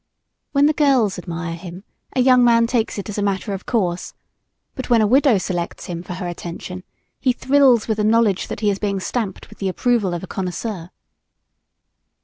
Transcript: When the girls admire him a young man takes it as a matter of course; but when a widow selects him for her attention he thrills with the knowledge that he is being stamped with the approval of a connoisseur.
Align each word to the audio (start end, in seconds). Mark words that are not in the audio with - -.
When 0.51 0.65
the 0.65 0.73
girls 0.73 1.19
admire 1.19 1.53
him 1.55 1.83
a 2.15 2.21
young 2.21 2.43
man 2.43 2.65
takes 2.65 2.97
it 2.97 3.07
as 3.07 3.19
a 3.19 3.21
matter 3.21 3.53
of 3.53 3.67
course; 3.67 4.15
but 4.73 4.89
when 4.89 4.99
a 4.99 5.05
widow 5.05 5.37
selects 5.37 5.85
him 5.85 6.01
for 6.01 6.15
her 6.15 6.27
attention 6.27 6.83
he 7.19 7.31
thrills 7.31 7.87
with 7.87 7.97
the 7.97 8.03
knowledge 8.03 8.47
that 8.47 8.61
he 8.61 8.71
is 8.71 8.79
being 8.79 8.99
stamped 8.99 9.47
with 9.47 9.59
the 9.59 9.69
approval 9.69 10.15
of 10.15 10.23
a 10.23 10.27
connoisseur. 10.27 10.89